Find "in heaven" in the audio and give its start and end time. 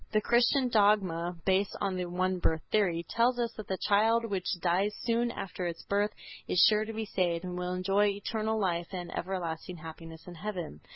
10.25-10.81